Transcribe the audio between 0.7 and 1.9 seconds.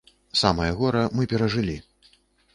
гора мы перажылі.